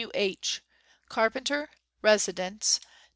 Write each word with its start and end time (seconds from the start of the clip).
W. 0.01 0.09
H. 0.15 0.63
.Carpenter, 1.09 1.69
Residence.. 2.01 2.79